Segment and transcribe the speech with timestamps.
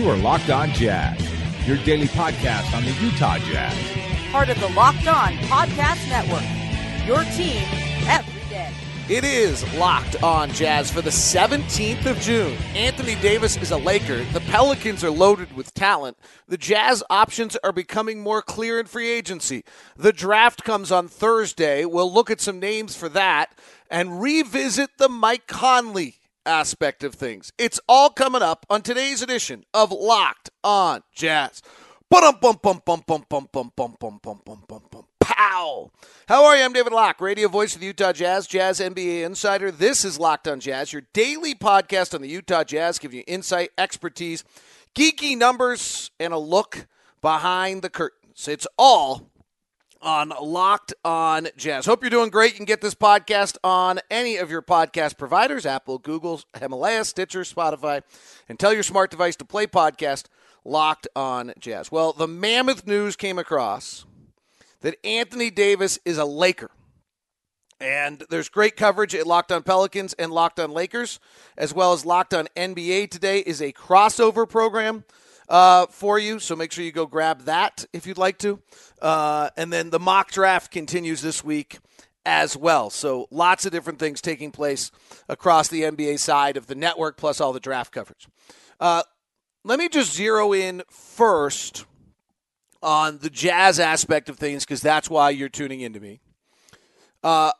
[0.00, 1.20] You are Locked On Jazz,
[1.68, 3.76] your daily podcast on the Utah Jazz.
[4.32, 6.40] Part of the Locked On Podcast Network.
[7.06, 7.62] Your team
[8.08, 8.72] every day.
[9.10, 12.56] It is Locked On Jazz for the 17th of June.
[12.74, 14.24] Anthony Davis is a Laker.
[14.32, 16.16] The Pelicans are loaded with talent.
[16.48, 19.64] The Jazz options are becoming more clear in free agency.
[19.98, 21.84] The draft comes on Thursday.
[21.84, 23.54] We'll look at some names for that
[23.90, 26.19] and revisit the Mike Conley
[26.50, 27.52] aspect of things.
[27.58, 31.62] It's all coming up on today's edition of Locked On Jazz.
[35.20, 35.92] Pow!
[36.26, 36.64] How are you?
[36.64, 39.70] I'm David Locke, radio voice of the Utah Jazz, Jazz NBA insider.
[39.70, 43.70] This is Locked On Jazz, your daily podcast on the Utah Jazz, giving you insight,
[43.78, 44.42] expertise,
[44.96, 46.88] geeky numbers, and a look
[47.22, 48.48] behind the curtains.
[48.48, 49.29] It's all
[50.02, 51.86] on Locked On Jazz.
[51.86, 52.52] Hope you're doing great.
[52.52, 57.40] You can get this podcast on any of your podcast providers Apple, Google, Himalaya, Stitcher,
[57.42, 58.02] Spotify,
[58.48, 60.24] and tell your smart device to play podcast
[60.64, 61.90] Locked On Jazz.
[61.90, 64.04] Well, the mammoth news came across
[64.80, 66.70] that Anthony Davis is a Laker.
[67.80, 71.18] And there's great coverage at Locked On Pelicans and Locked On Lakers,
[71.56, 75.04] as well as Locked On NBA today is a crossover program
[75.50, 76.38] uh, for you.
[76.38, 78.62] So make sure you go grab that if you'd like to.
[79.02, 81.78] Uh, and then the mock draft continues this week
[82.24, 82.88] as well.
[82.88, 84.90] So lots of different things taking place
[85.28, 88.28] across the NBA side of the network, plus all the draft coverage.
[88.78, 89.02] Uh,
[89.64, 91.84] let me just zero in first
[92.82, 96.20] on the Jazz aspect of things because that's why you're tuning into me.
[97.22, 97.52] Uh,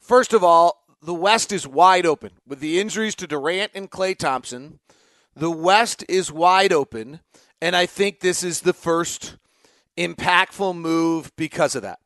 [0.00, 4.16] first of all, the West is wide open with the injuries to Durant and Klay
[4.16, 4.78] Thompson.
[5.40, 7.20] The West is wide open,
[7.62, 9.38] and I think this is the first
[9.96, 11.98] impactful move because of that.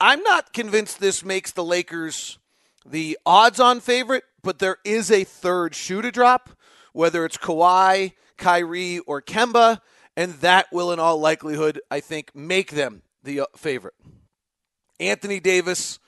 [0.00, 2.38] I'm not convinced this makes the Lakers
[2.86, 6.56] the odds on favorite, but there is a third shoe to drop,
[6.94, 9.80] whether it's Kawhi, Kyrie, or Kemba,
[10.16, 13.92] and that will, in all likelihood, I think, make them the uh, favorite.
[14.98, 15.98] Anthony Davis,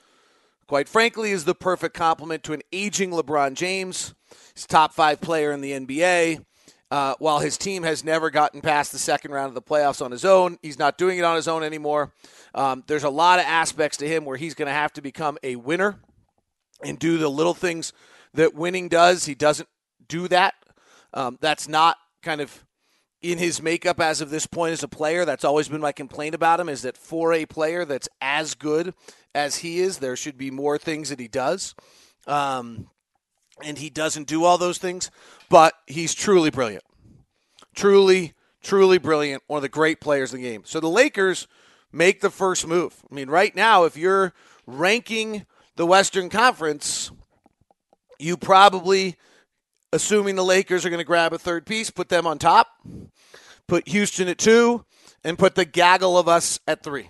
[0.69, 4.13] quite frankly, is the perfect complement to an aging LeBron James.
[4.53, 6.45] He's top five player in the NBA.
[6.91, 10.11] Uh, while his team has never gotten past the second round of the playoffs on
[10.11, 12.13] his own, he's not doing it on his own anymore.
[12.53, 15.39] Um, there's a lot of aspects to him where he's going to have to become
[15.41, 15.99] a winner
[16.83, 17.91] and do the little things
[18.35, 19.25] that winning does.
[19.25, 19.69] He doesn't
[20.07, 20.53] do that.
[21.15, 22.63] Um, that's not kind of
[23.23, 25.25] in his makeup as of this point as a player.
[25.25, 28.93] That's always been my complaint about him is that for a player that's as good
[29.35, 31.75] as he is, there should be more things that he does.
[32.27, 32.89] Um,
[33.63, 35.11] and he doesn't do all those things,
[35.49, 36.83] but he's truly brilliant.
[37.75, 39.43] Truly, truly brilliant.
[39.47, 40.63] One of the great players in the game.
[40.65, 41.47] So the Lakers
[41.91, 42.95] make the first move.
[43.09, 44.33] I mean, right now, if you're
[44.65, 47.11] ranking the Western Conference,
[48.19, 49.15] you probably,
[49.91, 52.67] assuming the Lakers are going to grab a third piece, put them on top,
[53.67, 54.85] put Houston at two,
[55.23, 57.09] and put the gaggle of us at three.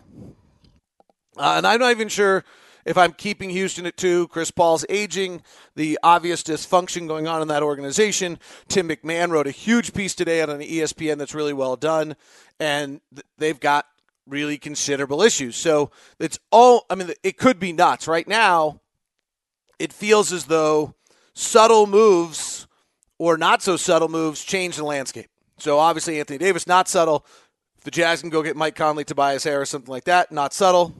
[1.39, 2.43] Uh, and I'm not even sure
[2.85, 5.41] if I'm keeping Houston at two, Chris Paul's aging,
[5.75, 8.39] the obvious dysfunction going on in that organization.
[8.67, 12.17] Tim McMahon wrote a huge piece today on an ESPN that's really well done,
[12.59, 12.99] and
[13.37, 13.85] they've got
[14.27, 15.55] really considerable issues.
[15.55, 18.05] So it's all, I mean, it could be nuts.
[18.05, 18.81] Right now,
[19.79, 20.93] it feels as though
[21.33, 22.67] subtle moves
[23.17, 25.29] or not so subtle moves change the landscape.
[25.57, 27.25] So obviously, Anthony Davis, not subtle.
[27.77, 30.93] If the Jazz can go get Mike Conley, Tobias Harris, something like that, not subtle.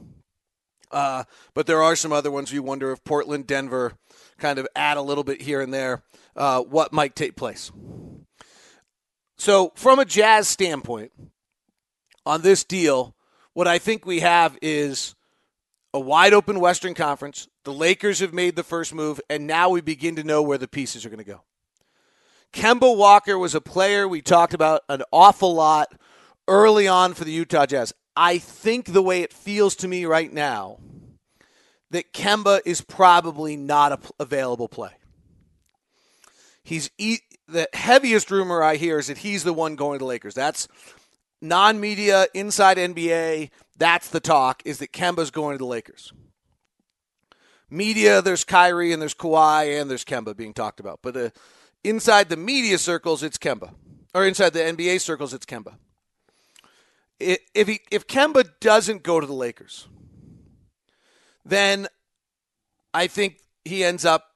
[0.90, 1.24] Uh,
[1.54, 3.94] but there are some other ones you wonder if Portland, Denver
[4.38, 6.02] kind of add a little bit here and there,
[6.36, 7.70] uh, what might take place.
[9.36, 11.12] So, from a Jazz standpoint,
[12.26, 13.14] on this deal,
[13.54, 15.14] what I think we have is
[15.92, 17.48] a wide open Western Conference.
[17.64, 20.68] The Lakers have made the first move, and now we begin to know where the
[20.68, 21.42] pieces are going to go.
[22.52, 25.92] Kemba Walker was a player we talked about an awful lot
[26.48, 27.92] early on for the Utah Jazz.
[28.16, 30.78] I think the way it feels to me right now
[31.90, 34.92] that Kemba is probably not a available play.
[36.62, 37.18] He's e-
[37.48, 40.34] the heaviest rumor I hear is that he's the one going to Lakers.
[40.34, 40.68] That's
[41.40, 43.50] non-media inside NBA.
[43.76, 46.12] That's the talk is that Kemba's going to the Lakers.
[47.70, 51.30] Media, there's Kyrie and there's Kawhi and there's Kemba being talked about, but uh,
[51.84, 53.72] inside the media circles, it's Kemba,
[54.12, 55.74] or inside the NBA circles, it's Kemba
[57.20, 59.88] if he if Kemba doesn't go to the Lakers,
[61.44, 61.86] then
[62.92, 64.26] I think he ends up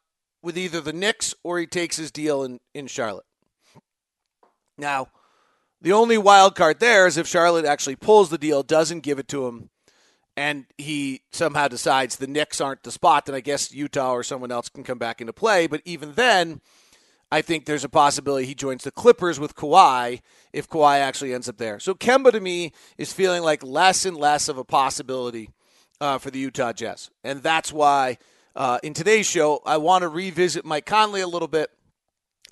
[0.42, 3.24] with either the Knicks or he takes his deal in, in Charlotte.
[4.76, 5.08] Now,
[5.80, 9.28] the only wild card there is if Charlotte actually pulls the deal, doesn't give it
[9.28, 9.70] to him,
[10.36, 14.52] and he somehow decides the Knicks aren't the spot, then I guess Utah or someone
[14.52, 15.66] else can come back into play.
[15.66, 16.60] But even then,
[17.30, 20.20] I think there's a possibility he joins the Clippers with Kawhi
[20.52, 21.80] if Kawhi actually ends up there.
[21.80, 25.50] So Kemba to me is feeling like less and less of a possibility
[26.00, 28.18] uh, for the Utah Jazz, and that's why
[28.56, 31.70] uh, in today's show I want to revisit Mike Conley a little bit.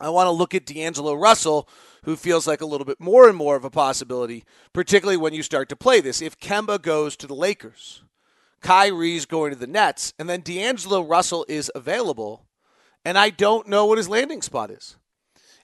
[0.00, 1.68] I want to look at D'Angelo Russell,
[2.04, 4.42] who feels like a little bit more and more of a possibility,
[4.72, 6.20] particularly when you start to play this.
[6.20, 8.02] If Kemba goes to the Lakers,
[8.62, 12.46] Kyrie's going to the Nets, and then D'Angelo Russell is available
[13.04, 14.96] and I don't know what his landing spot is.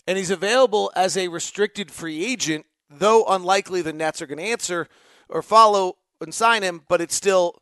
[0.07, 4.45] And he's available as a restricted free agent, though unlikely the Nets are going to
[4.45, 4.89] answer
[5.29, 7.61] or follow and sign him, but it's still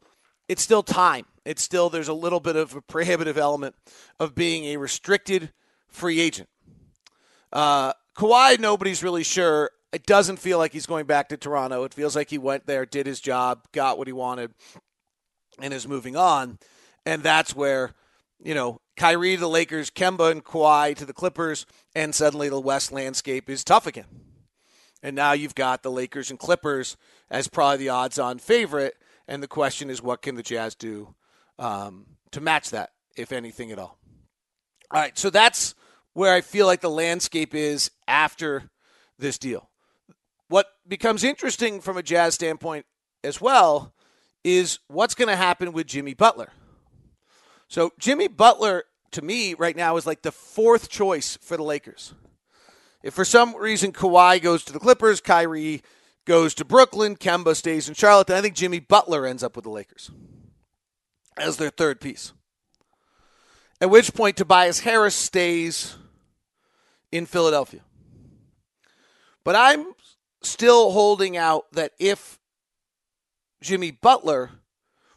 [0.49, 1.27] it's still time.
[1.45, 3.75] It's still there's a little bit of a prohibitive element
[4.21, 5.53] of being a restricted
[5.89, 6.49] free agent.
[7.53, 9.71] Uh, Kawhi, nobody's really sure.
[9.93, 11.85] It doesn't feel like he's going back to Toronto.
[11.85, 14.53] It feels like he went there, did his job, got what he wanted,
[15.61, 16.59] and is moving on.
[17.05, 17.93] And that's where,
[18.43, 22.61] you know, Kyrie to the Lakers, Kemba and Kawhi to the Clippers, and suddenly the
[22.61, 24.07] West landscape is tough again.
[25.03, 26.97] And now you've got the Lakers and Clippers
[27.31, 28.95] as probably the odds on favorite.
[29.29, 31.15] And the question is, what can the Jazz do
[31.59, 33.99] um, to match that, if anything at all?
[34.91, 35.75] All right, so that's
[36.13, 38.71] where I feel like the landscape is after
[39.19, 39.69] this deal.
[40.49, 42.87] What becomes interesting from a Jazz standpoint
[43.25, 43.93] as well
[44.45, 46.53] is what's going to happen with Jimmy Butler.
[47.69, 52.15] So Jimmy Butler, to me, right now is like the fourth choice for the Lakers.
[53.03, 55.83] If for some reason Kawhi goes to the Clippers, Kyrie
[56.25, 59.65] goes to Brooklyn, Kemba stays in Charlotte, then I think Jimmy Butler ends up with
[59.65, 60.11] the Lakers
[61.37, 62.33] as their third piece.
[63.81, 65.97] At which point Tobias Harris stays
[67.13, 67.83] in Philadelphia.
[69.45, 69.93] But I'm
[70.43, 72.39] still holding out that if
[73.63, 74.51] Jimmy Butler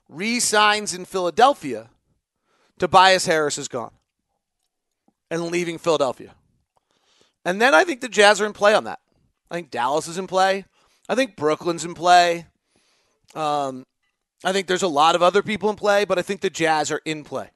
[0.07, 1.89] re signs in Philadelphia,
[2.79, 3.91] Tobias Harris is gone
[5.29, 6.33] and leaving Philadelphia.
[7.45, 8.99] And then I think the Jazz are in play on that.
[9.51, 10.65] I think Dallas is in play.
[11.07, 12.45] I think Brooklyn's in play.
[13.35, 13.85] Um,
[14.43, 16.91] I think there's a lot of other people in play, but I think the Jazz
[16.91, 17.49] are in play.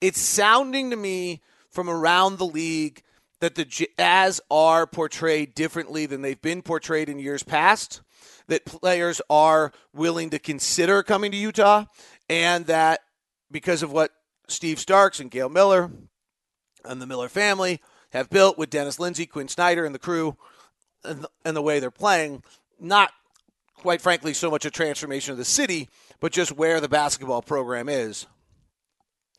[0.00, 3.02] It's sounding to me from around the league
[3.40, 8.00] that the Jazz are portrayed differently than they've been portrayed in years past,
[8.48, 11.84] that players are willing to consider coming to Utah,
[12.28, 13.00] and that
[13.50, 14.12] because of what
[14.48, 15.90] Steve Starks and Gail Miller
[16.84, 17.80] and the Miller family
[18.12, 20.36] have built with Dennis Lindsey, Quinn Snyder, and the crew,
[21.04, 22.42] and the, and the way they're playing.
[22.80, 23.12] Not,
[23.74, 25.88] quite frankly, so much a transformation of the city,
[26.20, 28.26] but just where the basketball program is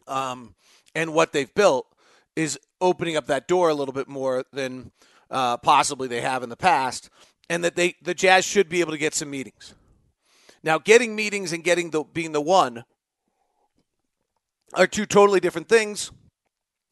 [0.10, 0.56] um,
[0.96, 1.88] and what they've built
[2.36, 4.92] is opening up that door a little bit more than
[5.30, 7.10] uh, possibly they have in the past,
[7.50, 9.76] and that they the Jazz should be able to get some meetings.
[10.64, 12.84] Now, getting meetings and getting the being the one
[14.74, 16.12] are two totally different things.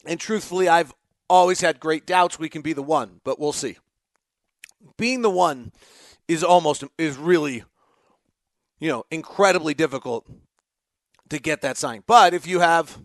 [0.06, 0.94] And truthfully, I've
[1.28, 3.76] always had great doubts we can be the one, but we'll see.
[4.96, 5.72] Being the one
[6.26, 7.64] is almost is really
[8.80, 10.26] you know, incredibly difficult
[11.30, 12.02] to get that sign.
[12.06, 12.98] But if you have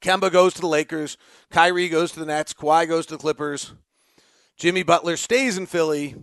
[0.00, 1.16] Kemba goes to the Lakers,
[1.50, 3.74] Kyrie goes to the Nets, Kawhi goes to the Clippers,
[4.56, 6.14] Jimmy Butler stays in Philly,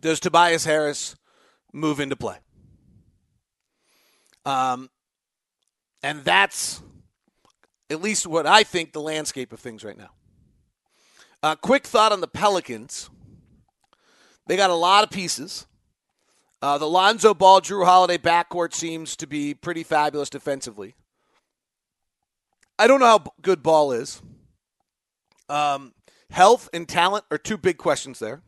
[0.00, 1.16] does Tobias Harris
[1.72, 2.36] move into play?
[4.46, 4.88] Um,
[6.02, 6.82] and that's
[7.90, 10.10] at least what I think the landscape of things right now.
[11.42, 13.10] Uh, quick thought on the Pelicans.
[14.46, 15.66] They got a lot of pieces.
[16.62, 20.94] Uh, the Lonzo Ball, Jrue Holiday backcourt seems to be pretty fabulous defensively.
[22.78, 24.20] I don't know how good Ball is.
[25.48, 25.94] Um,
[26.30, 28.42] health and talent are two big questions there.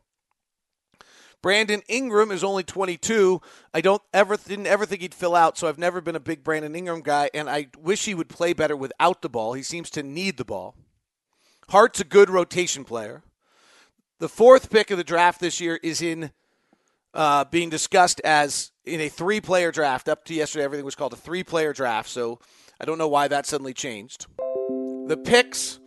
[1.43, 3.41] Brandon Ingram is only 22.
[3.73, 6.41] I don't ever didn't ever think he'd fill out, so I've never been a big
[6.41, 9.53] Brandon Ingram guy, and I wish he would play better without the ball.
[9.53, 10.73] He seems to need the ball.
[11.69, 13.23] Hart's a good rotation player.
[14.19, 16.31] The fourth pick of the draft this year is in
[17.13, 20.07] uh, being discussed as in a three-player draft.
[20.07, 22.07] Up to yesterday, everything was called a three-player draft.
[22.07, 22.39] So
[22.79, 24.27] I don't know why that suddenly changed.
[24.37, 25.81] The picks,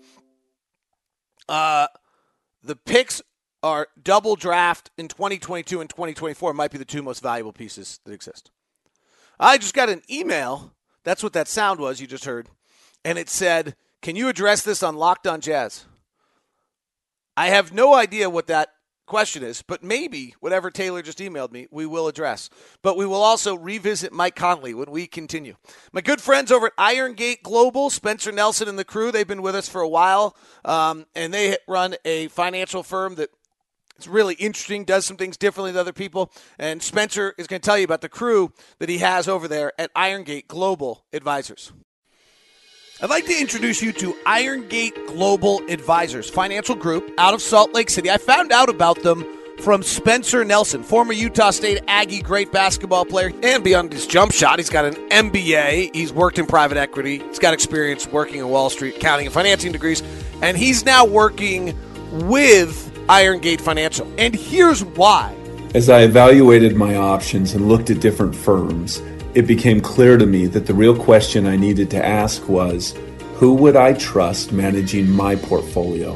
[1.49, 1.87] uh,
[2.63, 3.23] the picks
[3.67, 8.13] are double draft in 2022 and 2024 might be the two most valuable pieces that
[8.13, 8.53] exist.
[9.41, 10.73] I just got an email.
[11.03, 12.49] That's what that sound was you just heard.
[13.05, 15.85] And it said, Can you address this on Locked on Jazz?
[17.37, 18.71] I have no idea what that
[19.07, 22.51] question is, but maybe whatever Taylor just emailed me, we will address.
[22.83, 25.57] But we will also revisit Mike Conley when we continue.
[25.93, 29.43] My good friends over at Iron Gate Global, Spencer Nelson and the crew, they've been
[29.43, 33.31] with us for a while, um, and they run a financial firm that
[33.97, 36.31] it's really interesting, does some things differently than other people.
[36.59, 39.73] And Spencer is going to tell you about the crew that he has over there
[39.79, 41.73] at Iron Gate Global Advisors.
[43.03, 47.75] I'd like to introduce you to Iron Gate Global Advisors, financial group out of Salt
[47.75, 48.11] Lake City.
[48.11, 49.25] I found out about them
[49.59, 53.33] from Spencer Nelson, former Utah State Aggie, great basketball player.
[53.43, 55.95] And beyond his jump shot, he's got an MBA.
[55.95, 57.19] He's worked in private equity.
[57.19, 60.03] He's got experience working in Wall Street, accounting and financing degrees.
[60.43, 61.77] And he's now working
[62.27, 64.11] with Iron Gate Financial.
[64.19, 65.35] And here's why.
[65.75, 69.03] As I evaluated my options and looked at different firms,
[69.35, 72.95] it became clear to me that the real question I needed to ask was
[73.35, 76.15] who would I trust managing my portfolio?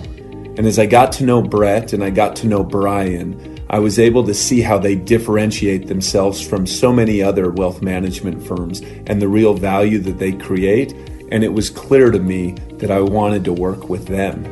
[0.57, 3.99] And as I got to know Brett and I got to know Brian, I was
[3.99, 9.23] able to see how they differentiate themselves from so many other wealth management firms and
[9.23, 10.93] the real value that they create.
[11.31, 14.43] And it was clear to me that I wanted to work with them.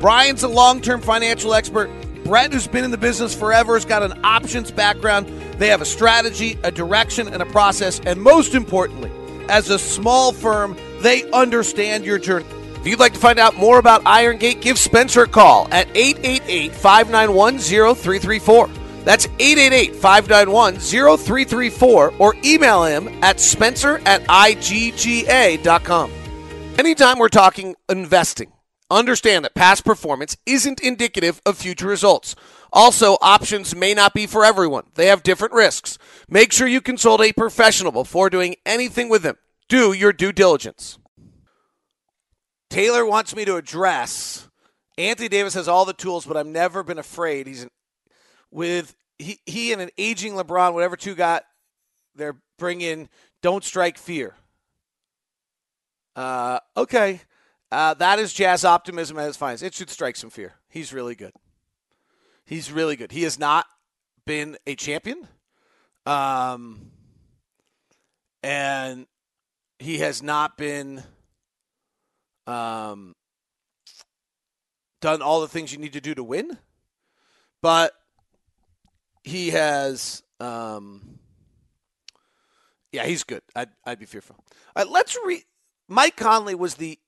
[0.00, 1.90] Brian's a long term financial expert.
[2.24, 5.26] Brett, who's been in the business forever, has got an options background.
[5.58, 8.00] They have a strategy, a direction, and a process.
[8.06, 9.10] And most importantly,
[9.48, 12.46] as a small firm, they understand your journey.
[12.76, 15.86] If you'd like to find out more about Iron Gate, give Spencer a call at
[15.94, 18.70] 888 591 0334.
[19.04, 26.12] That's 888 591 0334 or email him at spencer at igga.com.
[26.78, 28.52] Anytime we're talking investing,
[28.90, 32.34] understand that past performance isn't indicative of future results.
[32.72, 35.98] Also, options may not be for everyone, they have different risks.
[36.28, 39.36] Make sure you consult a professional before doing anything with them.
[39.68, 40.98] Do your due diligence.
[42.68, 44.48] Taylor wants me to address
[45.00, 47.46] Anthony Davis has all the tools, but I've never been afraid.
[47.46, 47.70] He's an,
[48.50, 51.44] with he, he and an aging LeBron, whatever two got,
[52.14, 53.08] they're bringing
[53.42, 54.34] don't strike fear.
[56.14, 57.22] Uh, okay.
[57.72, 59.62] Uh, that is jazz optimism at its finest.
[59.62, 60.54] It should strike some fear.
[60.68, 61.32] He's really good.
[62.44, 63.12] He's really good.
[63.12, 63.66] He has not
[64.26, 65.28] been a champion.
[66.04, 66.90] Um,
[68.42, 69.06] and
[69.78, 71.02] he has not been
[72.46, 73.14] um,
[75.00, 76.58] done all the things you need to do to win,
[77.62, 77.92] but
[79.22, 80.22] he has.
[80.40, 81.18] Um,
[82.92, 83.42] yeah, he's good.
[83.54, 84.36] I'd, I'd be fearful.
[84.74, 85.44] Right, let's read.
[85.86, 86.98] Mike Conley was the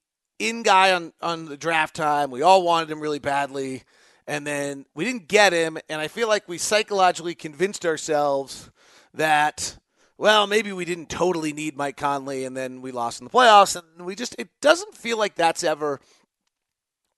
[0.49, 2.31] in guy on, on the draft time.
[2.31, 3.85] We all wanted him really badly.
[4.27, 5.79] And then we didn't get him.
[5.89, 8.71] And I feel like we psychologically convinced ourselves
[9.15, 9.77] that,
[10.19, 12.45] well, maybe we didn't totally need Mike Conley.
[12.45, 13.77] And then we lost in the playoffs.
[13.77, 16.01] And we just, it doesn't feel like that's ever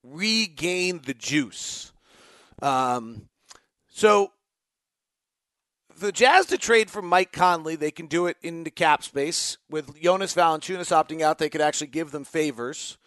[0.03, 1.93] regained the juice.
[2.61, 3.29] Um,
[3.89, 4.33] so
[5.99, 9.59] the Jazz to trade for Mike Conley, they can do it in the cap space.
[9.71, 12.99] With Jonas Valanciunas opting out, they could actually give them favors.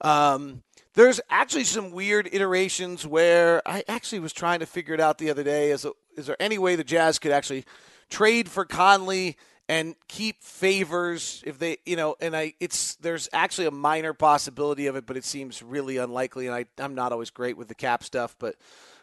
[0.00, 0.62] Um,
[0.94, 5.30] there's actually some weird iterations where I actually was trying to figure it out the
[5.30, 5.70] other day.
[5.70, 5.86] Is,
[6.16, 7.64] is there any way the Jazz could actually
[8.08, 9.36] trade for Conley
[9.68, 14.86] and keep favors if they, you know, and I, it's there's actually a minor possibility
[14.86, 16.46] of it, but it seems really unlikely.
[16.46, 18.54] And I, I'm not always great with the cap stuff, but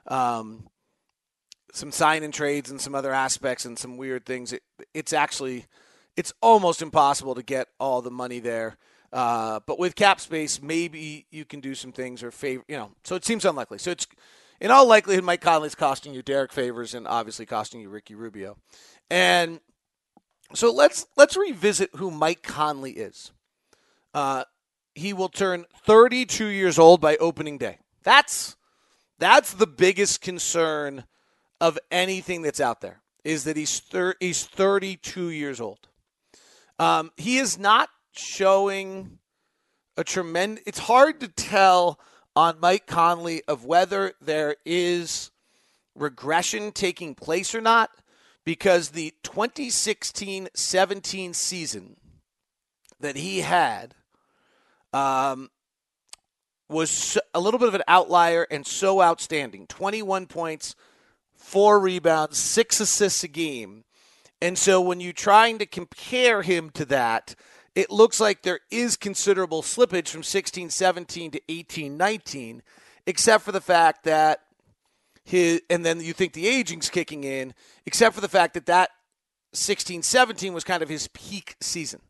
[0.08, 0.68] um,
[1.74, 4.54] some sign and trades and some other aspects and some weird things.
[4.54, 5.66] It, it's actually,
[6.16, 8.78] it's almost impossible to get all the money there.
[9.14, 12.92] Uh, but with cap space, maybe you can do some things or favor, you know.
[13.04, 13.78] So it seems unlikely.
[13.78, 14.08] So it's
[14.60, 18.58] in all likelihood, Mike Conley's costing you Derek Favors and obviously costing you Ricky Rubio.
[19.12, 19.60] And
[20.56, 23.32] so let's let's revisit who Mike Conley is.
[24.16, 24.46] Uh,
[24.96, 27.78] he will turn 32 years old by opening day.
[28.02, 28.56] That's
[29.20, 31.06] that's the biggest concern
[31.62, 35.88] of anything that's out there is that he's thir- he's 32 years old.
[36.80, 39.20] Um, he is not showing
[39.98, 40.64] a tremendous.
[40.66, 42.00] It's hard to tell
[42.36, 45.30] on Mike Conley of whether there is
[45.96, 47.92] regression taking place or not
[48.46, 51.96] because the 2016-17 season
[53.00, 53.94] that he had
[54.92, 55.50] um,
[56.70, 60.76] was a little bit of an outlier and so outstanding 21 points
[61.36, 63.84] four rebounds six assists a game
[64.42, 67.36] and so when you're trying to compare him to that
[67.76, 72.64] it looks like there is considerable slippage from 16 17 to 18 19,
[73.06, 74.42] except for the fact that
[75.24, 77.54] his, and then you think the aging's kicking in,
[77.86, 78.90] except for the fact that that
[79.54, 82.02] 16 17 was kind of his peak season.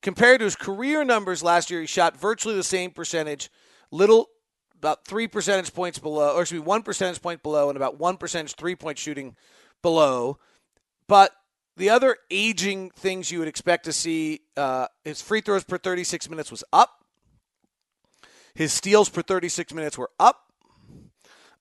[0.00, 3.50] Compared to his career numbers last year, he shot virtually the same percentage,
[3.90, 4.28] little
[4.76, 8.16] about three percentage points below, or excuse me, one percentage point below, and about one
[8.16, 9.34] percentage three point shooting
[9.82, 10.38] below.
[11.08, 11.32] But
[11.78, 16.28] the other aging things you would expect to see uh, his free throws per 36
[16.28, 17.04] minutes was up.
[18.54, 20.52] His steals per 36 minutes were up.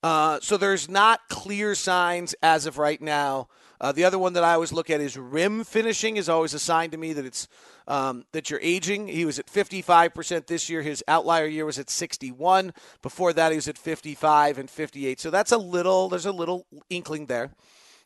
[0.03, 3.47] Uh, so there's not clear signs as of right now
[3.79, 6.59] Uh, the other one that I always look at is rim finishing is always a
[6.59, 7.47] sign to me that it's
[7.87, 9.07] um, that you're aging.
[9.07, 10.81] He was at 55% this year.
[10.81, 12.73] His outlier year was at 61.
[13.01, 15.19] Before that, he was at 55 and 58.
[15.19, 16.09] So that's a little.
[16.09, 17.51] There's a little inkling there.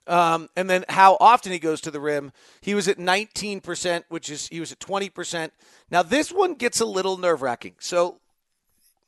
[0.08, 2.32] Um, and then how often he goes to the rim.
[2.62, 5.52] He was at 19%, which is he was at 20%.
[5.90, 7.76] Now this one gets a little nerve wracking.
[7.80, 8.20] So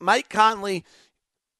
[0.00, 0.84] Mike Conley,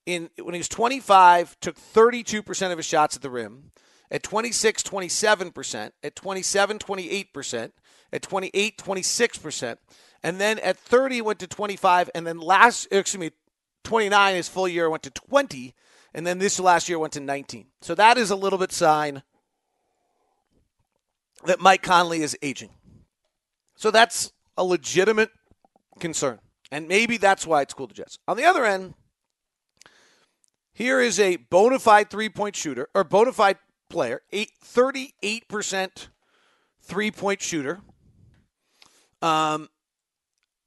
[0.06, 3.70] in when he was 25, took 32% of his shots at the rim.
[4.10, 5.90] At 26, 27%.
[6.02, 7.72] At 27, 28%.
[8.12, 9.76] At 28, 26%.
[10.22, 12.10] And then at 30, went to 25.
[12.14, 13.30] And then last, excuse me,
[13.82, 15.74] 29, his full year went to 20
[16.14, 17.66] and then this last year went to 19.
[17.82, 19.22] So that is a little bit sign
[21.44, 22.70] that Mike Conley is aging.
[23.74, 25.30] So that's a legitimate
[25.98, 26.38] concern.
[26.70, 28.18] And maybe that's why it's cool to Jets.
[28.28, 28.94] On the other end,
[30.72, 33.58] here is a bona fide three point shooter, or bona fide
[33.90, 36.08] player, eight, 38%
[36.80, 37.80] three point shooter.
[39.20, 39.68] Um,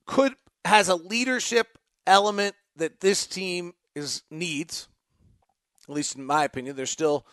[0.05, 0.35] could
[0.65, 4.87] has a leadership element that this team is needs
[5.87, 6.75] at least in my opinion.
[6.75, 7.25] There's still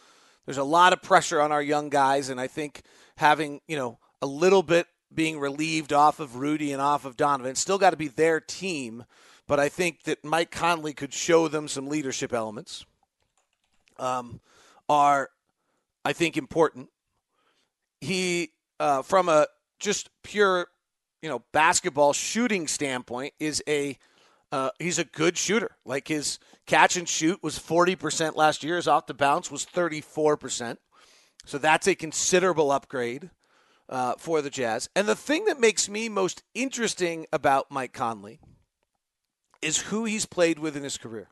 [0.47, 2.83] there's a lot of pressure on our young guys, and I think
[3.17, 7.55] having you know a little bit being relieved off of Rudy and off of Donovan,
[7.55, 9.05] still got to be their team.
[9.47, 12.87] But I think that Mike Conley could show them some leadership elements.
[13.99, 14.41] Um,
[14.89, 15.31] are
[16.05, 16.91] I think important.
[18.01, 19.47] He uh, from a
[19.79, 20.69] just pure
[21.23, 23.99] you know basketball shooting standpoint is a
[24.55, 25.73] uh, he's a good shooter.
[25.85, 28.77] Like his catch and shoot was 40% last year.
[28.77, 30.77] His off the bounce was 34%.
[31.45, 33.31] So that's a considerable upgrade
[33.89, 34.89] uh, for the Jazz.
[34.95, 38.39] And the thing that makes me most interesting about Mike Conley
[39.61, 41.27] is who he's played with in his career.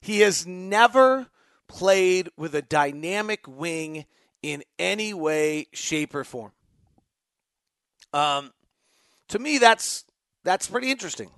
[0.00, 1.26] He has never
[1.66, 4.04] played with a dynamic wing
[4.40, 6.52] in any way, shape, or form.
[8.12, 8.52] Um,
[9.30, 10.04] to me, that's
[10.44, 11.30] that's pretty interesting.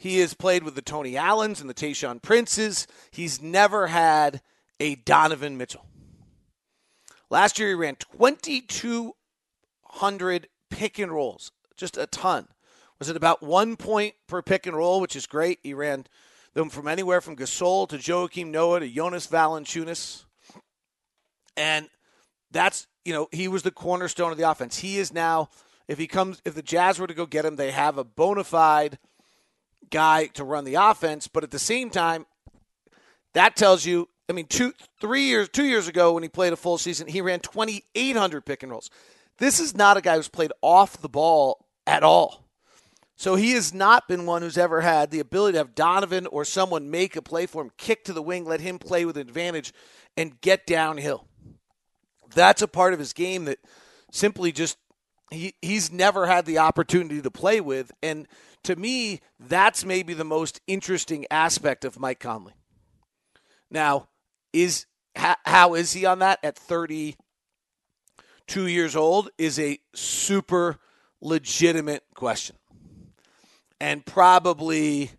[0.00, 2.86] He has played with the Tony Allens and the Tayshaun Princes.
[3.10, 4.40] He's never had
[4.80, 5.84] a Donovan Mitchell.
[7.28, 12.48] Last year, he ran 2,200 pick and rolls, just a ton.
[12.98, 15.58] Was it about one point per pick and roll, which is great.
[15.62, 16.06] He ran
[16.54, 20.24] them from anywhere from Gasol to Joakim Noah to Jonas Valanciunas.
[21.58, 21.90] And
[22.50, 24.78] that's, you know, he was the cornerstone of the offense.
[24.78, 25.50] He is now,
[25.88, 28.44] if he comes, if the Jazz were to go get him, they have a bona
[28.44, 28.98] fide–
[29.90, 32.26] guy to run the offense, but at the same time,
[33.34, 34.08] that tells you.
[34.28, 37.20] I mean, two, three years, two years ago when he played a full season, he
[37.20, 38.88] ran 2,800 pick and rolls.
[39.38, 42.46] This is not a guy who's played off the ball at all.
[43.16, 46.44] So he has not been one who's ever had the ability to have Donovan or
[46.44, 49.74] someone make a play for him, kick to the wing, let him play with advantage,
[50.16, 51.26] and get downhill.
[52.34, 53.58] That's a part of his game that
[54.12, 54.78] simply just
[55.30, 57.92] he, he's never had the opportunity to play with.
[58.02, 58.26] And
[58.64, 62.54] to me, that's maybe the most interesting aspect of Mike Conley.
[63.70, 64.08] Now,
[64.52, 70.78] is how, is he on that at 32 years old is a super
[71.20, 72.56] legitimate question.
[73.80, 75.10] And probably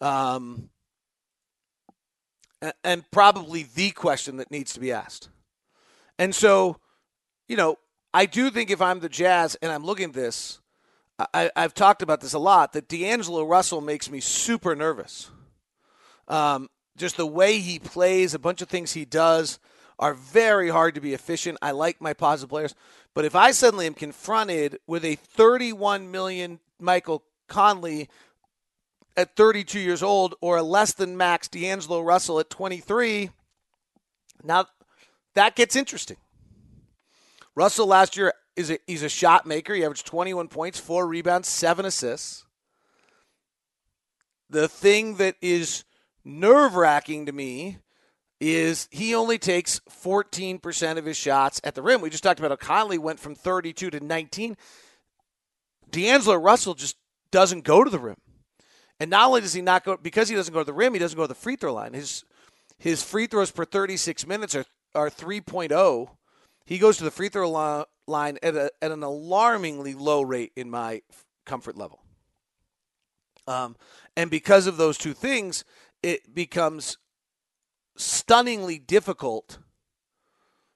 [0.00, 0.70] um,
[2.84, 5.30] and probably the question that needs to be asked.
[6.18, 6.76] And so,
[7.48, 7.76] you know,
[8.14, 10.60] I do think if I'm the Jazz and I'm looking at this,
[11.18, 15.30] I, have talked about this a lot that D'Angelo Russell makes me super nervous.
[16.28, 19.58] Um, just the way he plays, a bunch of things he does
[19.98, 21.58] are very hard to be efficient.
[21.62, 22.74] I like my positive players.
[23.14, 28.08] But if I suddenly am confronted with a 31 million Michael Conley
[29.16, 33.30] at 32 years old or a less than max D'Angelo Russell at 23,
[34.42, 34.66] now
[35.34, 36.16] that gets interesting.
[37.54, 39.74] Russell last year is a, he's a shot maker.
[39.74, 42.44] He averaged 21 points, four rebounds, seven assists.
[44.50, 45.84] The thing that is
[46.24, 47.78] nerve wracking to me
[48.40, 52.00] is he only takes 14% of his shots at the rim.
[52.00, 54.56] We just talked about how Conley went from 32 to 19.
[55.90, 56.96] D'Angelo Russell just
[57.30, 58.16] doesn't go to the rim.
[58.98, 60.98] And not only does he not go because he doesn't go to the rim, he
[60.98, 61.92] doesn't go to the free throw line.
[61.92, 62.24] His
[62.78, 66.08] his free throws per 36 minutes are are 3.0.
[66.66, 70.70] He goes to the free throw line at, a, at an alarmingly low rate in
[70.70, 71.02] my
[71.46, 72.02] comfort level.
[73.46, 73.76] Um,
[74.16, 75.64] and because of those two things,
[76.02, 76.98] it becomes
[77.96, 79.58] stunningly difficult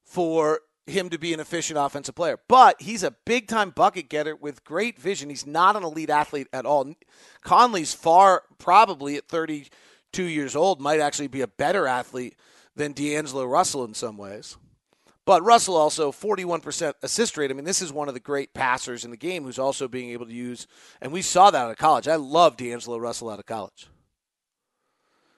[0.05, 2.39] for him to be an efficient offensive player.
[2.49, 5.31] But he's a big time bucket getter with great vision.
[5.31, 6.95] He's not an elite athlete at all.
[7.43, 12.37] Conley's far, probably at 32 years old, might actually be a better athlete
[12.77, 14.57] than D'Angelo Russell in some ways.
[15.27, 17.51] But Russell also 41% assist rate.
[17.51, 20.11] I mean, this is one of the great passers in the game who's also being
[20.11, 20.69] able to use,
[21.03, 22.07] and we saw that out of college.
[22.07, 23.89] I love D'Angelo Russell out of college.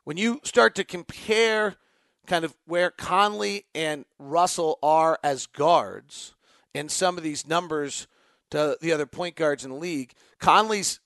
[0.05, 1.77] When you start to compare
[2.27, 6.35] kind of where Conley and Russell are as guards
[6.75, 8.07] and some of these numbers
[8.51, 11.01] to the other point guards in the league, Conley's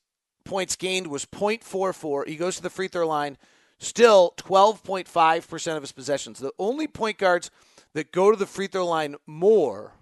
[0.44, 2.26] points gained was 0.44.
[2.26, 3.38] He goes to the free throw line,
[3.82, 6.38] still 12.5% of his possessions.
[6.38, 7.50] The only point guards–
[7.94, 9.92] that go to the free throw line more,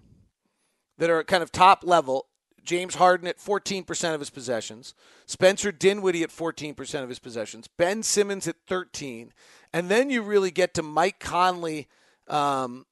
[0.97, 2.27] that are kind of top level.
[2.63, 4.93] James Harden at 14% of his possessions,
[5.25, 9.33] Spencer Dinwiddie at 14% of his possessions, Ben Simmons at 13,
[9.73, 11.87] and then you really get to Mike Conley
[12.27, 12.85] um,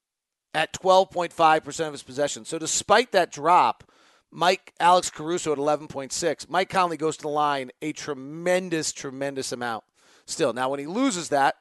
[0.55, 2.49] at 12.5% of his possessions.
[2.49, 3.83] So despite that drop,
[4.31, 6.49] Mike Alex Caruso at 11.6.
[6.49, 9.83] Mike Conley goes to the line a tremendous, tremendous amount.
[10.29, 11.55] Still, now when he loses that,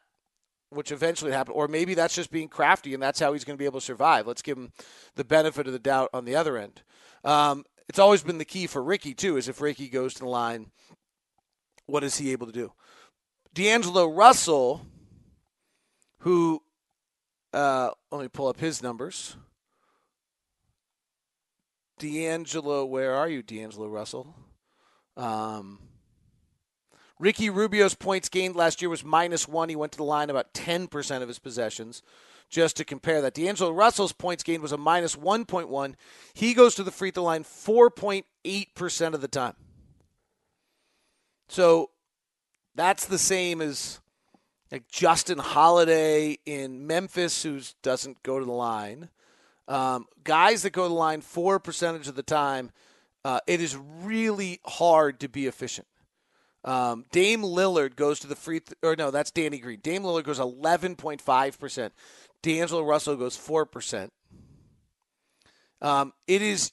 [0.68, 3.58] which eventually happened, or maybe that's just being crafty and that's how he's going to
[3.58, 4.26] be able to survive.
[4.26, 4.72] Let's give him
[5.14, 6.82] the benefit of the doubt on the other end.
[7.24, 10.28] Um, it's always been the key for Ricky too, is if Ricky goes to the
[10.28, 10.70] line,
[11.86, 12.72] what is he able to do?
[13.54, 14.82] D'Angelo Russell,
[16.18, 16.62] who
[17.54, 19.34] uh, let me pull up his numbers.
[21.98, 24.34] D'Angelo, where are you, D'Angelo Russell?
[25.16, 25.78] Um,
[27.18, 29.68] Ricky Rubio's points gained last year was minus one.
[29.68, 32.02] He went to the line about 10% of his possessions.
[32.48, 35.94] Just to compare that, D'Angelo Russell's points gained was a minus 1.1.
[36.32, 39.54] He goes to the free throw line 4.8% of the time.
[41.48, 41.90] So
[42.74, 44.00] that's the same as
[44.70, 49.08] like Justin Holiday in Memphis, who doesn't go to the line.
[49.66, 52.70] Um, guys that go to the line four percentage of the time,
[53.24, 55.86] uh, it is really hard to be efficient.
[56.64, 59.80] Um, Dame Lillard goes to the free, th- or no, that's Danny Green.
[59.80, 61.90] Dame Lillard goes 11.5%.
[62.42, 64.10] D'Angelo Russell goes 4%.
[65.80, 66.72] Um, it is,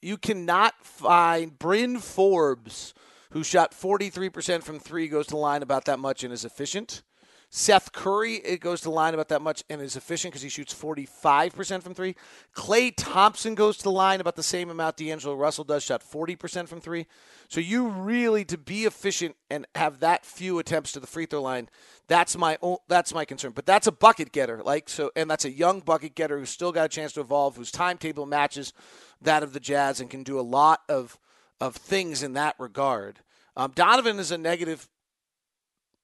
[0.00, 2.94] you cannot find Bryn Forbes,
[3.30, 7.02] who shot 43% from three, goes to the line about that much and is efficient.
[7.50, 10.50] Seth Curry, it goes to the line about that much and is efficient because he
[10.50, 12.14] shoots 45% from three.
[12.54, 16.68] Klay Thompson goes to the line about the same amount D'Angelo Russell does, shot 40%
[16.68, 17.06] from three.
[17.48, 21.40] So you really, to be efficient and have that few attempts to the free throw
[21.40, 21.70] line,
[22.06, 23.52] that's my that's my concern.
[23.54, 26.72] But that's a bucket getter, like so, and that's a young bucket getter who's still
[26.72, 28.74] got a chance to evolve, whose timetable matches
[29.22, 31.18] that of the Jazz, and can do a lot of
[31.60, 33.20] of things in that regard.
[33.56, 34.86] Um, Donovan is a negative.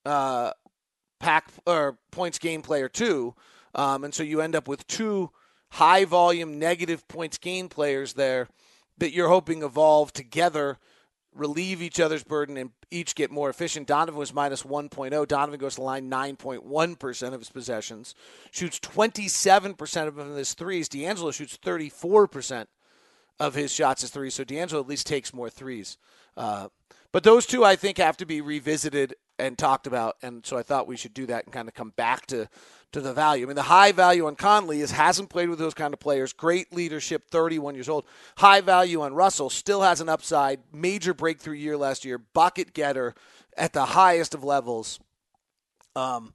[0.07, 0.53] Uh,
[1.25, 3.35] pack or points gained player too,
[3.75, 5.31] um, and so you end up with two
[5.71, 8.47] high volume negative points gained players there
[8.99, 10.79] that you're hoping evolve together,
[11.35, 13.89] relieve each other's burden, and each get more efficient.
[13.89, 15.27] Donovan was minus 1.0.
[15.27, 18.15] Donovan goes to the line 9.1% of his possessions,
[18.53, 20.91] shoots 27% of his threes.
[20.91, 22.67] D'Angelo shoots 34%
[23.41, 25.97] of his shots as threes, so D'Angelo at least takes more threes.
[26.37, 26.69] Uh,
[27.13, 30.63] but those two, I think, have to be revisited and talked about, and so I
[30.63, 32.49] thought we should do that and kind of come back to
[32.95, 33.45] to the value.
[33.45, 36.33] I mean, the high value on Conley is hasn't played with those kind of players.
[36.33, 38.05] Great leadership, 31 years old.
[38.39, 40.61] High value on Russell still has an upside.
[40.73, 42.19] Major breakthrough year last year.
[42.19, 43.15] Bucket getter
[43.57, 45.01] at the highest of levels.
[45.97, 46.33] Um,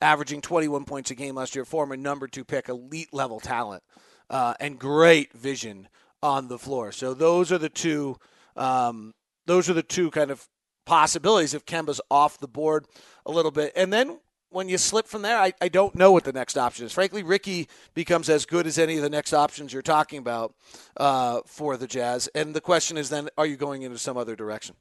[0.00, 1.66] averaging 21 points a game last year.
[1.66, 3.82] Former number two pick, elite level talent,
[4.30, 5.88] uh, and great vision
[6.22, 6.90] on the floor.
[6.90, 8.16] So those are the two.
[8.56, 9.14] Um,
[9.46, 10.48] those are the two kind of
[10.88, 12.86] possibilities if Kemba's off the board
[13.26, 13.72] a little bit.
[13.76, 16.86] And then when you slip from there, I, I don't know what the next option
[16.86, 16.94] is.
[16.94, 20.54] Frankly, Ricky becomes as good as any of the next options you're talking about
[20.96, 22.26] uh, for the Jazz.
[22.34, 24.76] And the question is then, are you going into some other direction?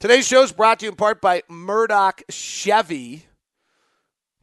[0.00, 3.26] Today's show is brought to you in part by Murdock Chevy.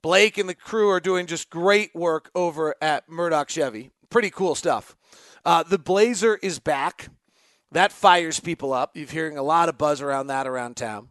[0.01, 3.91] Blake and the crew are doing just great work over at Murdock Chevy.
[4.10, 4.95] Pretty cool stuff.
[5.43, 7.10] Uh, the Blazer is back.
[7.71, 8.95] That fires people up.
[8.95, 11.10] You're hearing a lot of buzz around that around town.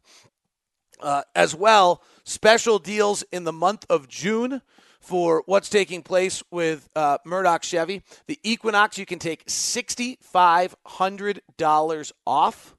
[1.01, 4.61] Uh, as well, special deals in the month of June
[5.01, 8.03] for what's taking place with uh, Murdock Chevy.
[8.27, 12.75] The Equinox, you can take $6,500 off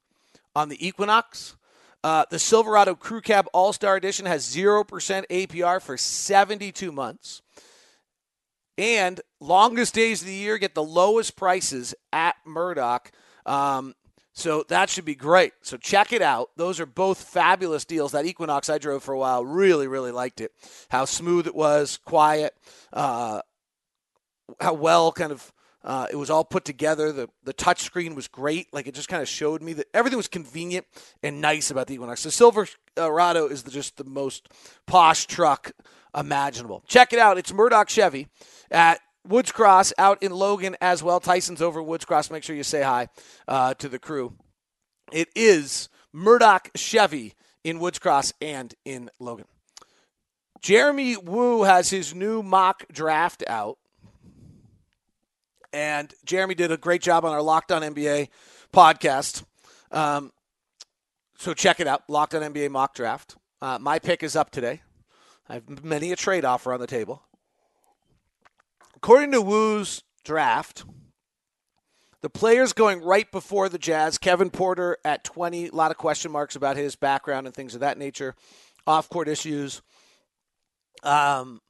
[0.54, 1.56] on the Equinox.
[2.02, 7.42] Uh, the Silverado Crew Cab All Star Edition has 0% APR for 72 months.
[8.78, 13.10] And longest days of the year get the lowest prices at Murdock.
[13.46, 13.94] Um,
[14.32, 15.52] so that should be great.
[15.62, 16.50] So check it out.
[16.56, 18.12] Those are both fabulous deals.
[18.12, 20.52] That Equinox I drove for a while, really, really liked it.
[20.88, 22.54] How smooth it was, quiet,
[22.92, 23.42] uh,
[24.60, 27.10] how well kind of uh, it was all put together.
[27.12, 28.72] The the touch screen was great.
[28.72, 30.86] Like it just kind of showed me that everything was convenient
[31.22, 32.22] and nice about the Equinox.
[32.22, 34.48] The Silverado is the, just the most
[34.86, 35.72] posh truck
[36.14, 36.84] imaginable.
[36.86, 37.38] Check it out.
[37.38, 38.28] It's Murdock Chevy
[38.70, 41.20] at Woods Cross out in Logan as well.
[41.20, 42.30] Tyson's over Woods Cross.
[42.30, 43.08] Make sure you say hi
[43.46, 44.34] uh, to the crew.
[45.12, 49.46] It is Murdock Chevy in Woods Cross and in Logan.
[50.62, 53.78] Jeremy Woo has his new mock draft out.
[55.72, 58.28] And Jeremy did a great job on our Locked On NBA
[58.72, 59.44] podcast.
[59.92, 60.32] Um,
[61.38, 63.36] so check it out, Locked On NBA mock draft.
[63.62, 64.82] Uh, my pick is up today.
[65.48, 67.22] I have many a trade offer on the table.
[69.02, 70.84] According to Woo's draft,
[72.20, 76.30] the players going right before the Jazz, Kevin Porter at 20, a lot of question
[76.30, 78.34] marks about his background and things of that nature,
[78.86, 79.80] off court issues.
[81.02, 81.62] Um,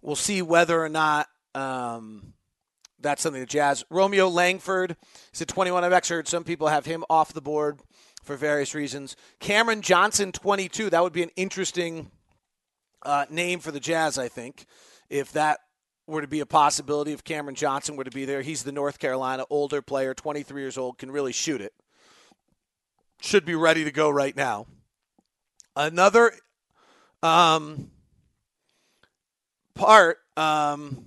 [0.00, 2.32] we'll see whether or not um,
[2.98, 3.84] that's something the Jazz.
[3.90, 4.96] Romeo Langford
[5.34, 5.84] is at 21.
[5.84, 7.80] I've actually heard some people have him off the board
[8.22, 9.14] for various reasons.
[9.40, 10.88] Cameron Johnson, 22.
[10.88, 12.10] That would be an interesting
[13.02, 14.64] uh, name for the Jazz, I think,
[15.10, 15.58] if that
[16.06, 17.12] were to be a possibility.
[17.12, 20.78] If Cameron Johnson were to be there, he's the North Carolina older player, 23 years
[20.78, 21.72] old, can really shoot it.
[23.20, 24.66] Should be ready to go right now.
[25.76, 26.32] Another
[27.22, 27.90] um,
[29.74, 31.04] part um,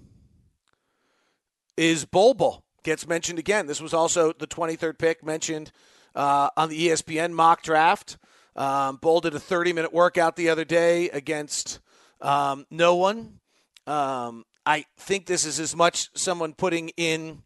[1.78, 2.64] is Bol.
[2.84, 3.68] Gets mentioned again.
[3.68, 5.72] This was also the 23rd pick mentioned
[6.14, 8.18] uh, on the ESPN mock draft.
[8.56, 11.80] Um, Bol did a 30 minute workout the other day against
[12.22, 13.40] um, no one.
[13.88, 17.44] Um, I think this is as much someone putting in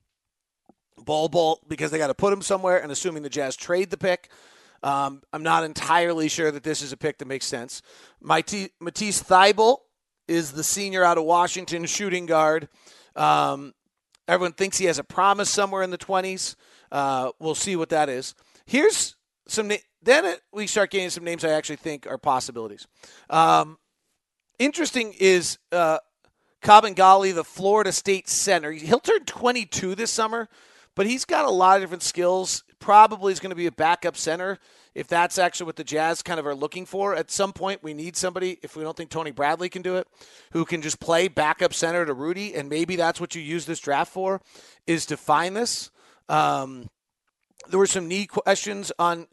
[0.98, 3.98] Bol Bol because they got to put him somewhere and assuming the Jazz trade the
[3.98, 4.30] pick.
[4.82, 7.82] Um, I'm not entirely sure that this is a pick that makes sense.
[8.22, 9.80] Matisse Thybulle
[10.28, 12.70] is the senior out of Washington shooting guard.
[13.16, 13.74] Um,
[14.30, 16.56] Everyone thinks he has a promise somewhere in the 20s.
[16.92, 18.36] Uh, we'll see what that is.
[18.68, 19.16] Here's
[19.48, 19.68] some.
[19.68, 22.86] Na- then it, we start getting some names I actually think are possibilities.
[23.32, 23.80] Um,
[24.60, 25.98] interesting is uh,
[26.62, 28.72] Kabengele, the Florida State center.
[28.72, 30.50] He'll turn 22 this summer,
[30.96, 32.64] but he's got a lot of different skills.
[32.80, 34.60] Probably is going to be a backup center
[34.96, 37.16] if that's actually what the Jazz kind of are looking for.
[37.16, 40.08] At some point, we need somebody, if we don't think Tony Bradley can do it,
[40.52, 43.80] who can just play backup center to Rudy, and maybe that's what you use this
[43.80, 44.42] draft for,
[44.88, 45.92] is to find this.
[46.28, 46.90] Um,
[47.70, 49.28] there were some knee questions on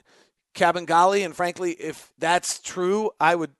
[0.54, 3.50] Kabengele, and frankly, if that's true, I would.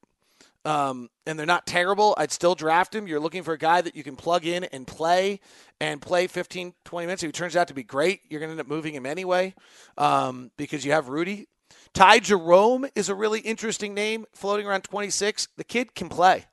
[0.67, 2.13] Um, and they're not terrible.
[2.19, 3.07] I'd still draft him.
[3.07, 5.39] You're looking for a guy that you can plug in and play
[5.81, 7.23] and play 15, 20 minutes.
[7.23, 9.55] If he turns out to be great, you're going to end up moving him anyway
[9.97, 11.47] um, because you have Rudy.
[11.95, 15.47] Ty Jerome is a really interesting name floating around 26.
[15.57, 16.47] The kid can play.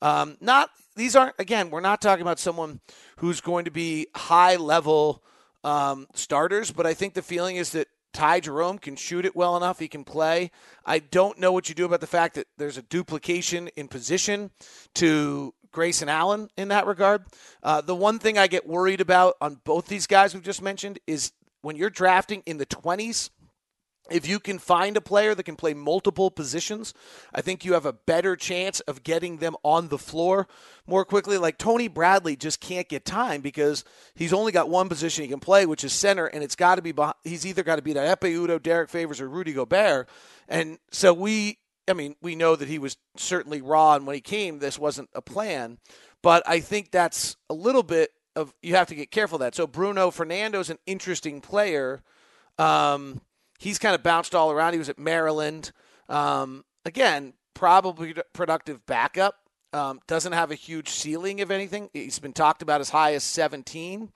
[0.00, 1.70] Um, not these aren't again.
[1.70, 2.80] We're not talking about someone
[3.16, 5.24] who's going to be high level
[5.64, 9.58] um, starters, but I think the feeling is that Ty Jerome can shoot it well
[9.58, 9.78] enough.
[9.78, 10.50] He can play.
[10.86, 14.52] I don't know what you do about the fact that there's a duplication in position
[14.94, 17.26] to Grayson Allen in that regard.
[17.62, 20.98] Uh, the one thing I get worried about on both these guys we've just mentioned
[21.06, 23.28] is when you're drafting in the 20s
[24.10, 26.94] if you can find a player that can play multiple positions,
[27.34, 30.46] I think you have a better chance of getting them on the floor
[30.86, 31.38] more quickly.
[31.38, 35.40] Like Tony Bradley just can't get time because he's only got one position he can
[35.40, 36.92] play, which is center, and it's got to be
[37.24, 40.08] he's either got to be that Ekpe Udoh, Derrick Favors, or Rudy Gobert.
[40.48, 44.20] And so we, I mean, we know that he was certainly raw, and when he
[44.20, 45.78] came, this wasn't a plan.
[46.22, 49.54] But I think that's a little bit of you have to get careful of that.
[49.54, 52.02] So Bruno Fernando's an interesting player.
[52.58, 53.20] Um,
[53.58, 54.72] he's kind of bounced all around.
[54.72, 55.72] He was at Maryland.
[56.08, 59.36] Um, again, probably productive backup.
[59.72, 61.90] Um, doesn't have a huge ceiling, if anything.
[61.92, 64.10] He's been talked about as high as 17.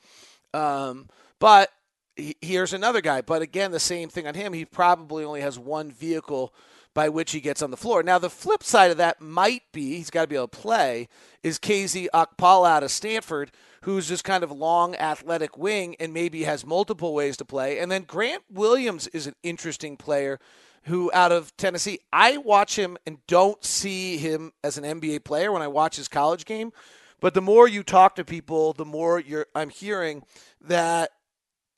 [0.54, 1.70] Um, but
[2.16, 3.20] he, here's another guy.
[3.20, 4.52] But again, the same thing on him.
[4.52, 6.54] He probably only has one vehicle
[6.94, 8.02] by which he gets on the floor.
[8.02, 11.08] Now, the flip side of that might be he's got to be able to play
[11.42, 16.44] is KZ Okpala out of Stanford, who's this kind of long athletic wing and maybe
[16.44, 17.78] has multiple ways to play.
[17.78, 20.38] And then Grant Williams is an interesting player
[20.84, 25.52] who out of Tennessee, I watch him and don't see him as an NBA player
[25.52, 26.72] when I watch his college game.
[27.20, 30.22] But the more you talk to people, the more you're I'm hearing
[30.62, 31.10] that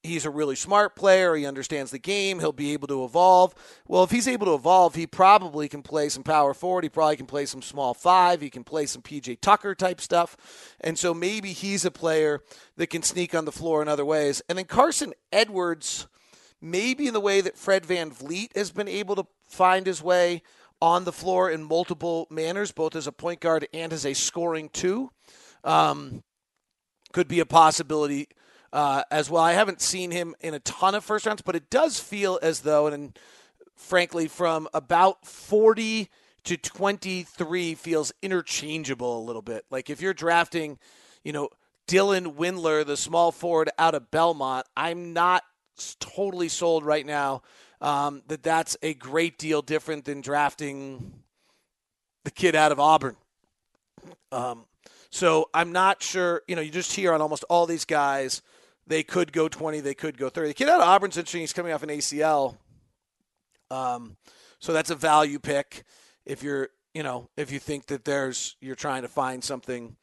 [0.02, 1.34] he's a really smart player.
[1.34, 2.40] He understands the game.
[2.40, 3.54] He'll be able to evolve.
[3.86, 6.84] Well, if he's able to evolve, he probably can play some power forward.
[6.84, 8.40] He probably can play some small five.
[8.40, 10.36] He can play some PJ Tucker type stuff.
[10.80, 12.40] And so maybe he's a player
[12.76, 14.42] that can sneak on the floor in other ways.
[14.48, 16.08] And then Carson Edwards,
[16.60, 20.42] maybe in the way that Fred VanVleet has been able to find his way
[20.80, 24.68] on the floor in multiple manners, both as a point guard and as a scoring
[24.68, 25.10] two.
[25.62, 26.24] Um,
[27.12, 28.26] could be a possibility
[28.72, 29.42] uh, as well.
[29.42, 32.60] I haven't seen him in a ton of first rounds, but it does feel as
[32.60, 33.18] though, and
[33.76, 36.08] frankly, from about 40
[36.44, 39.64] to 23 feels interchangeable a little bit.
[39.70, 40.78] Like if you're drafting,
[41.24, 41.48] you know,
[41.88, 44.66] Dylan Windler, the small forward out of Belmont.
[44.76, 45.42] I'm not
[46.00, 47.42] totally sold right now
[47.80, 51.12] um, that that's a great deal different than drafting
[52.24, 53.16] the kid out of Auburn.
[54.30, 54.64] Um,
[55.10, 56.42] so I'm not sure.
[56.46, 58.42] You know, you just hear on almost all these guys,
[58.86, 60.48] they could go 20, they could go 30.
[60.48, 61.40] The kid out of Auburn's interesting.
[61.40, 62.56] He's coming off an ACL.
[63.70, 64.16] Um,
[64.58, 65.84] so that's a value pick
[66.26, 69.96] if you're, you know, if you think that there's, you're trying to find something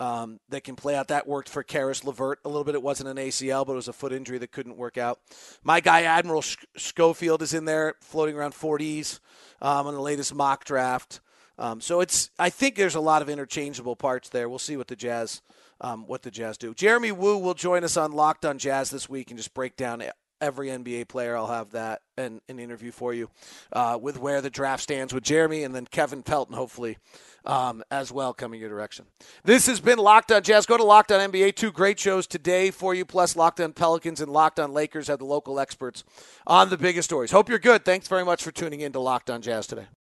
[0.00, 1.08] um, that can play out.
[1.08, 2.74] That worked for Caris LeVert a little bit.
[2.74, 5.20] It wasn't an ACL, but it was a foot injury that couldn't work out.
[5.62, 6.42] My guy, Admiral
[6.76, 9.20] Schofield, is in there floating around 40s
[9.60, 11.20] um, on the latest mock draft.
[11.58, 14.48] Um, so it's I think there's a lot of interchangeable parts there.
[14.48, 15.42] We'll see what the Jazz
[15.82, 16.72] um, what the Jazz do.
[16.72, 20.02] Jeremy Woo will join us on Locked on Jazz this week and just break down
[20.40, 21.36] every NBA player.
[21.36, 23.30] I'll have that and an interview for you
[23.72, 26.98] uh, with where the draft stands with Jeremy and then Kevin Pelton, hopefully,
[27.44, 29.06] um, as well, coming your direction.
[29.44, 30.66] This has been Locked on Jazz.
[30.66, 31.54] Go to Locked on NBA.
[31.54, 35.20] Two great shows today for you, plus Locked on Pelicans and Locked on Lakers have
[35.20, 36.04] the local experts
[36.46, 37.30] on the biggest stories.
[37.30, 37.84] Hope you're good.
[37.84, 39.86] Thanks very much for tuning in to Locked on Jazz today.